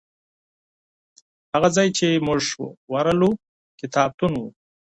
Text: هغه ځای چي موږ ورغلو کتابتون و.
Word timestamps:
هغه 1.53 1.69
ځای 1.75 1.87
چي 1.97 2.07
موږ 2.25 2.41
ورغلو 2.93 3.29
کتابتون 3.79 4.33
و. 4.37 4.41